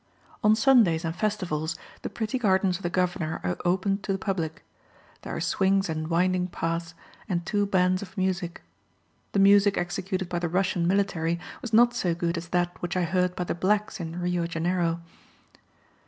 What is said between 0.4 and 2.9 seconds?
On Sundays and festivals the pretty gardens of the